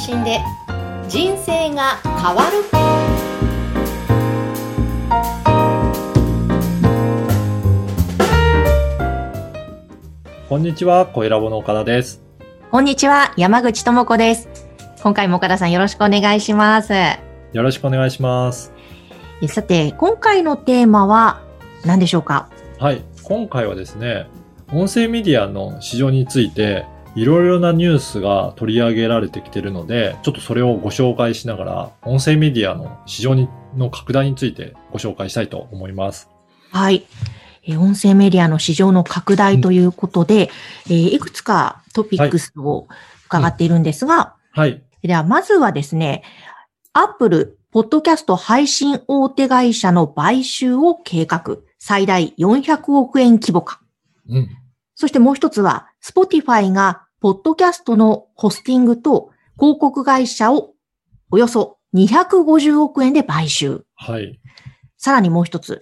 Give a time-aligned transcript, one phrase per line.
[0.00, 0.40] 信で
[1.08, 2.64] 人生が変わる
[10.48, 12.22] こんにちは、小ラボの岡田です。
[12.70, 14.48] こんにちは、山口智子です。
[15.02, 16.94] 今回も岡田さんよろしくお願いします。
[17.52, 18.72] よろしくお願いします。
[19.42, 21.42] えさて、今回のテーマは
[21.84, 22.48] 何でしょうか？
[22.78, 24.28] はい、今回はですね、
[24.72, 36.28] 音声メディアの市場について、いろいろなニュースが取り上げられてきているので、ちょっとそれをご紹介しながら、音声メディアの市場にの拡大についてご紹介したいと思います。
[36.70, 37.06] はい。
[37.64, 40.50] えー音声メディアの市場の拡大ということで、
[40.86, 42.86] えーいくつかトピックスを
[43.26, 46.22] 伺っているんですが、はい、ではまずはですね、
[46.92, 51.58] アップル、ポッドキャスト配信大手会社の買収を計画。
[51.82, 53.80] 最大400億円規模化。
[54.28, 54.48] うん、
[54.94, 60.72] そしてもう一つは、Spotify が、ポッドキャストのホスティングと広告会社を
[61.30, 63.84] およそ250億円で買収。
[63.94, 64.40] はい、
[64.96, 65.80] さらにもう一つ、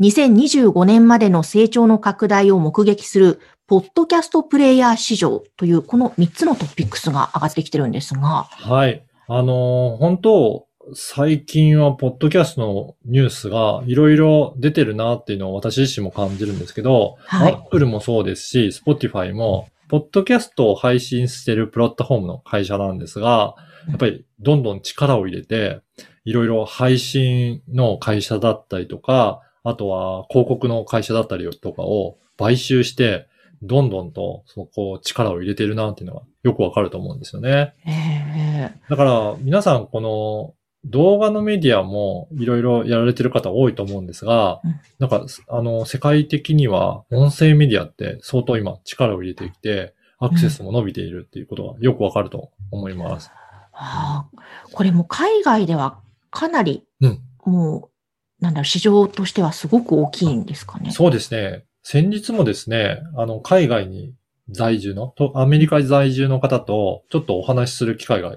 [0.00, 9.04] 2025年までの成長の拡大を目撃する、ポッドキャストプレイヤー市場という、この3つのトピックスが上がってきてるんですが、はい。
[9.28, 23.56] あのー本当、最近はポッドキャストのニュースがいろいろ出てるなっていうのを私自身も感じるんですけど、はい Apple もそうですし、Spotify も、ポッドキャストを配信してるプラットフォームの会社なんですが、
[23.88, 25.80] やっぱりどんどん力を入れて、
[26.24, 33.26] いろいろ配信の会社だったりとか、あとは広告の会社だったりとかを買収して、
[33.62, 37.74] どんどんとそこ力を入れてるなっていうのがよくわかると思うんですよね。
[37.86, 40.54] ええだから、皆さん、この
[40.86, 53.30] 動画のメディアもいろいろやられてる方多いと思うんですがうん、なんか、あの、世界的には音声メディアって相当今力を入れてきて、アクセスも伸びているっていうことがよくわかると思います。
[53.72, 54.42] ああ
[54.72, 57.90] これも海外ではかなり、うんも
[58.40, 60.90] う、なんだろう、市場としてはすごく大きいんですかね。
[60.90, 61.64] そうですね。
[61.82, 64.14] 先日もですね、あの、海外に
[64.50, 68.36] 在住の、とアメリカ在住の方とちょっとお話しする機会が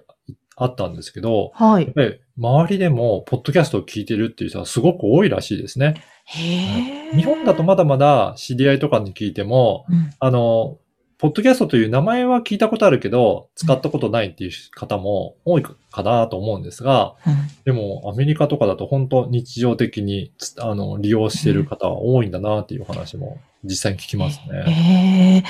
[0.55, 1.91] あったんですけど、はい
[2.39, 6.01] 周りでもポッドキャストを聞いてるっていう人はすごく多いらしいですね。
[6.25, 10.09] 日本だとまだまだ知り合いとかに聞いても、うん。
[10.19, 10.77] あの、
[11.17, 17.33] ポッドキャストという名前は聞いたことあるけど、使ったことないっていう方も多いかなと思うんですが、うん。
[17.65, 25.43] でもアメリカとかだと本当日常的につあの利用している方は多いんだなっていう話も実際に聞きますね。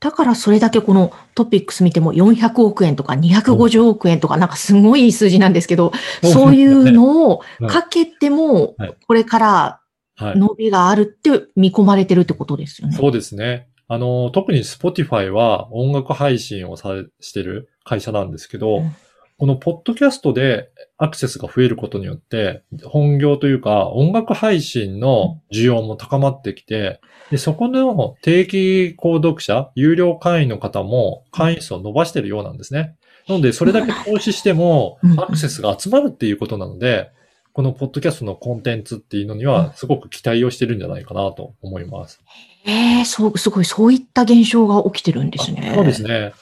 [0.00, 5.92] だからそれだけこのトピックス見ても400億円とか250億円とかなんかすごい数字なんですけど、
[6.22, 9.80] そういうのをかけてもはい、これから
[10.18, 10.38] はい。
[10.38, 12.96] 伸びがあるって見込まれてるってことですよね。
[12.96, 13.68] そうですね。
[13.86, 18.96] あの、特に Spotify は音楽配信をされしてる会社なんですけど、うん
[19.38, 20.68] このポッドキャストで
[20.98, 27.00] アクセスが増えることによって、本業というか音楽配信の需要も高まってきて、
[27.30, 32.96] でそこの定期購読者、有料会員の方も会員数を伸ばしてるようなんですね。
[33.28, 37.12] なので、それだけ投資してもうんアクセスが集まるっていうことなので、
[37.52, 42.20] このポッドキャストのコンテンツっていうのにはすごく期待をしてるんじゃないかなと思います。
[42.64, 45.70] ええ、そう、すごい、そういった現象が起きてるんですね。
[45.72, 46.32] あそうですね。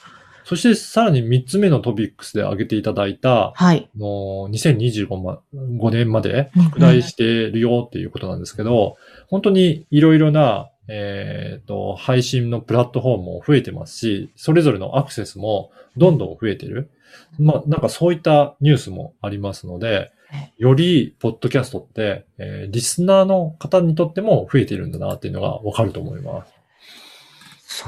[0.47, 3.89] そしてさらに3つ目のトピックスで挙げていただいた、はい。
[3.93, 8.95] あの2025ま5年まで拡大しているよっていうことなんですけど、
[9.27, 16.91] 本当にいろいろな、えっ、と、配信のプラットフォームも増えてますし、それぞれのアクセスもどんどん増えてる。
[17.37, 20.13] まあ、なんかそういったニュースもありますので、
[20.57, 26.53] より、ポッドキャストって、えーリスナーの方にとっても増えているんだなっていうのがわかると思います。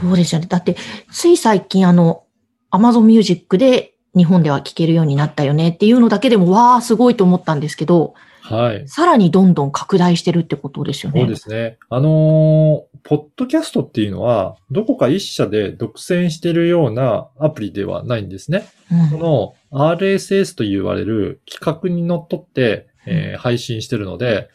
[0.01, 0.47] そうですよね。
[0.47, 0.75] だって、
[1.09, 2.25] つい最近あの、
[2.71, 8.87] Amazon Music で日本では聴けるようになったよねっていうのだけでも、わー、すごいと思ったんですけど、はい。
[8.87, 11.21] さらにどんどん拡大してるってことですよね。
[11.21, 11.77] そうですね。
[11.89, 18.67] あのーポッドキャストっていうのは、どこか一社で独占しているようなアプリではないんですね。
[18.91, 24.49] うんこの RSS と言われる企画にのっとって、えー配信してるので、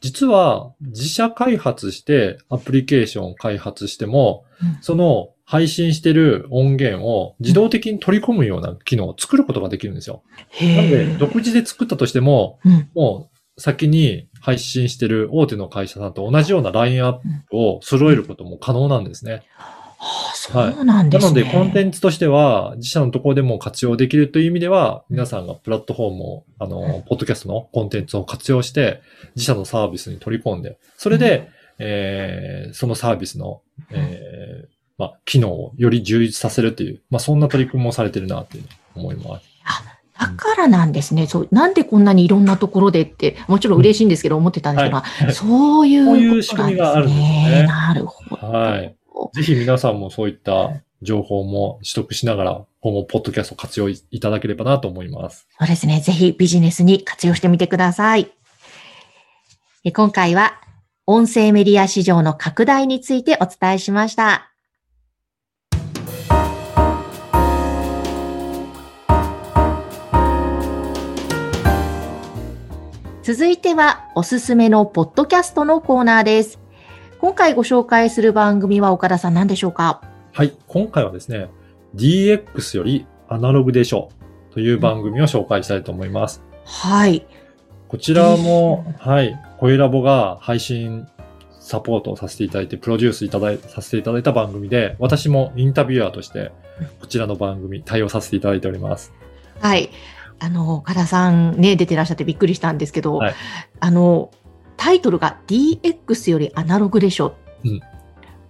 [0.00, 10.22] 実は自社開発してアプリケーションを開発しても、うんその配信してる音源を自動的に取り込むような機能を作ることができるんですよ。
[10.62, 11.04] なので。
[11.18, 17.12] 独自で作ったとしても、うんもう先に配信してる大手の会社さんと同じようなラインアッ
[17.50, 19.42] プを揃えることも可能なんですね。
[19.58, 21.42] ああそうなんですね。
[21.42, 29.02] なので、コンテンツとしては、自社のところでも活用できるという意味では、皆さんがプラットフォームを、あの、ポッドキャストのコンテンツを活用して、
[29.36, 33.60] 自社のサービスに取り込んで、それで、えーそのサービスの、
[33.90, 34.71] えー
[35.02, 38.64] まあ、機能をより充実させるっていう、まあ、そんな取り組みもされてるなっていう
[38.94, 39.46] 思います。
[39.64, 41.26] あ、だからなんですね。
[41.26, 41.48] そう。
[41.50, 47.66] なんでこんなにいろんなところでって、もちろん嬉しいんですけど、思ってたんですけど、はいそういうこういう仕組みがあるんですねね。
[47.66, 48.46] なるほど。
[48.46, 48.94] はい。
[49.34, 50.70] ぜひ皆さんもそういった
[51.02, 55.48] 情報も取得しながら、今後、ポッドキャストを活用いただければなと思います。
[55.58, 56.00] そうですね。
[56.00, 58.30] ぜひビジネスに活用してみてください。
[59.82, 60.60] え今回は、
[61.06, 64.51] 音声メディア市場の拡大についてお伝えしました。
[73.22, 76.58] 続いては、おすすめのポッドキャストのコーナーです。
[77.20, 80.02] 今回ご紹介する番組は岡田さん何でしょうか？
[80.32, 80.52] はい。
[80.66, 81.48] 今回はですね、
[81.94, 84.08] DX よりアナログでしょ
[84.50, 86.42] という番組を紹介したいと思います。
[86.64, 87.24] はい。
[87.86, 91.06] こちらも、はい、声ラボが配信
[91.60, 96.50] サポートをさせていただいて、プロデュースいただい、させていただいた番組で、私もインタビュアーとして、
[97.00, 99.12] こちらの番組対応させていただいております。
[99.60, 99.90] はい。
[100.42, 103.34] あの、岡田さんね、出てらっしゃってびっくりしたんですけど、はい
[103.80, 104.30] あの、
[104.76, 107.36] タイトルが DX よりアナログでしょ。
[107.64, 107.80] うん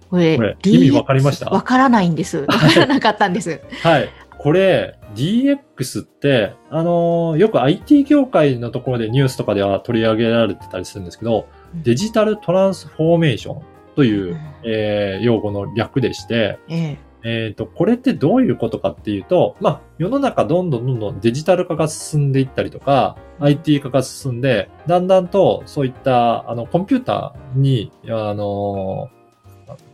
[0.09, 1.49] これ、これ意味わかりました？
[1.49, 2.39] わからないんです。
[2.45, 3.61] わからなかったんです。
[3.81, 4.09] はい。
[4.37, 13.61] これ、DX って、あのーよく IT 業界のところでニュースとかでは取り上げられてたりするんですけど、デジタルトランスフォーメーション
[13.95, 29.09] という、えー用語の略でして、えええっ、と、これってどういうことかっていうと、まあ、世の中どんどんどんどんデジタル化が進んでいったりとか、IT 化が進んで、だんだんとそういった、あの、コンピューターに、あの、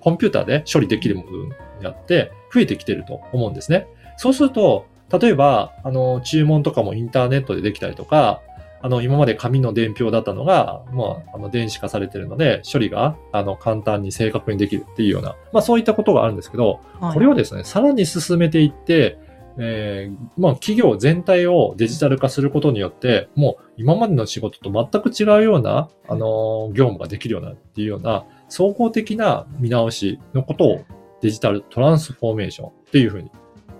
[0.01, 3.87] コンピューターで処理できるものになって、増えてきてると思うんですね。
[4.17, 8.41] そうすると、例えば、あの、注文とかもインターネットでできたりとか、
[8.81, 19.17] あの、今まで紙の伝票だったのが、まあ、あの、電子化されてるので、処理が、あの、簡単に正確にできるっていうような、まあ、そういったことがあるんですけど、はいこれをですね、さらに進めていって、
[19.57, 30.85] えーまあ、企業全体をデジタル化することによって、もう今までの仕事と全く違うような、あのー業務ができるようなっていうような、総合的な見直しのことを
[31.21, 33.31] デジタルトランスフォーメーションっていうふうに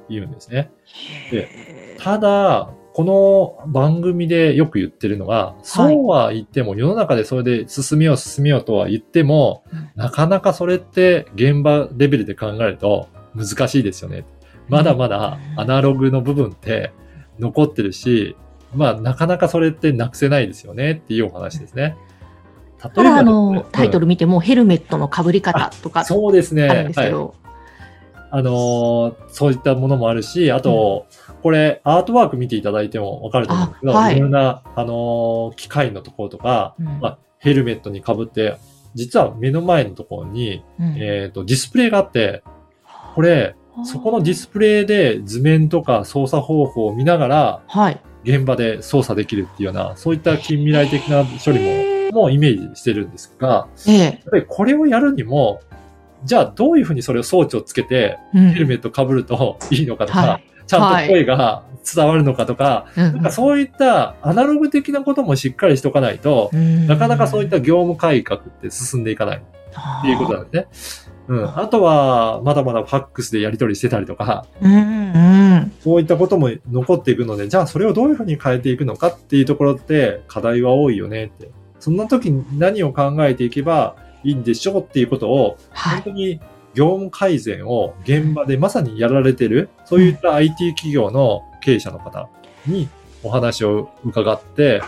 [0.09, 0.69] 言うんですね。
[1.31, 2.69] へーただ、
[2.99, 14.25] この番組でよく言ってるのが、そうは言っても、世の中でそれで進めよう進めようとは言っても、うんなかなかそれって現場レベルで考えると難しいですよね。
[14.67, 16.91] まだまだアナログの部分って
[17.39, 18.35] 残ってるし、
[18.75, 21.95] まあなかなかそれってなくせないですよねっていうお話ですね。
[22.83, 26.67] 例ただ、あの、タイトル見ても、ヘルメットの被り方とかうんそうですね。
[26.67, 27.33] あるんですけはいど、
[28.31, 31.07] あのーそういったものもあるし、あと、
[31.41, 34.17] これ、アートワーク見ていただいてもわかると思うんですけど、あはい。
[34.17, 36.85] い、ろんな、あのー機械のところとか、うん。
[36.99, 38.57] まあ、ヘルメットに被って、
[38.95, 40.95] 実は目の前のところに、うん。
[40.97, 42.43] えっ、と、ディスプレイがあって、
[43.15, 48.01] これ、そこのディスプレイで図面とか操作方法を見ながら、はい。
[48.23, 53.97] 現場で操作できるっていうような、そういった近未来的な処理も、もうイメージしてるんですが、ええ。
[53.99, 55.61] やっぱりこれをやるにも、
[56.23, 61.63] じゃあどういうふうにそれを装置をつけて、うんヘルメット被るといいのかとか、はいちゃんと声が
[61.95, 71.09] 伝わるのかとか、うんなんかそういったアナログ的なこともしっかりしとかないと、なかなかそういった業務改革って進んでいかないっていうことなんですね。
[71.29, 71.59] うん。
[71.59, 75.71] あとは、まだまだファックスでやり取りしてたりとか、うんうん。
[75.81, 81.51] そういったことも残っていくので、じゃあそれをどういうふうに変えていくのかっていうところって課題は多いよねって。
[81.79, 86.01] そんな時に何を考えていけばいいんでしょうっていうことを、はい。
[86.01, 86.39] 本当に
[86.73, 92.29] 業務改善を現場でまさにやられてる、そういった IT 企業の経営者の方
[92.65, 92.89] に
[93.23, 94.81] お話を伺って、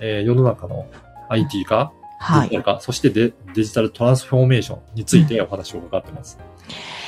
[0.00, 0.86] えー世の中の
[1.28, 2.70] IT 化、はいデジタ。
[2.70, 6.38] ル化、そしてデデジタルトランスフォーメーションについてお話を伺ってます。
[6.40, 7.02] えー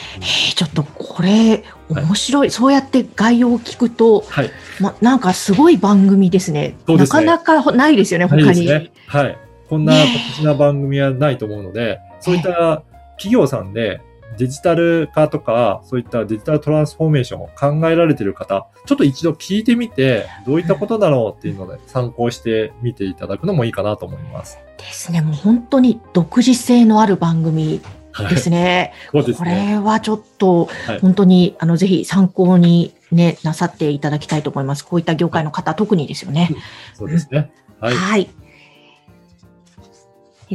[0.54, 2.50] ちょっとこれ、面白い。
[2.50, 4.50] そうやって概要を聞くと、はい。
[4.80, 6.76] ま、なんかすごい番組ですね。
[6.86, 8.66] ねなかなかないですよね、他に。
[8.66, 8.92] ね。
[9.08, 9.38] はい。
[9.68, 10.08] こんな特
[10.42, 12.82] 殊な番組はないと思うので、そういった
[13.16, 14.00] 企業さんで
[14.36, 24.58] デジタル化とか、そういったデジタルトランスフォーメーションを考えられている方、ちょっと一度聞いてみて、どういったことだろうっていうので参考してみていただくのもいいかなと思います。
[24.78, 25.20] ですね。
[25.20, 27.80] もう本当に独自性のある番組
[28.12, 28.34] はい。
[28.34, 28.92] ですね。
[29.06, 29.72] すこね。
[29.72, 34.84] れはちょっとはい、本当に、あの、ぜひ参考にね、なさっていただきたいと思います。
[34.84, 36.50] こういった業界の方、特にですよね。
[36.94, 37.50] そうですね。
[37.80, 37.94] はい。
[37.94, 38.28] はい。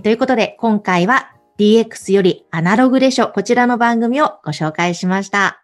[0.01, 5.63] ということで、今回は DX よりアナログでしょ、こちらの番組をご紹介しました。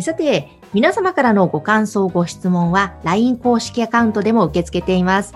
[0.00, 5.34] さて、皆様からのご感想、ご質問は LINE 公式アカウントでも受け付けています。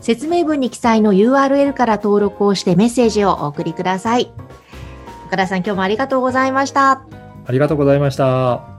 [0.00, 4.32] 説明文に記載の URL から登録をしてメッセージをお送りください。
[5.28, 7.04] 岡田さん、今日もありがとうございました。
[7.46, 8.71] ありがとうございました。